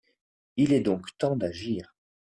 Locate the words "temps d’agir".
1.19-1.93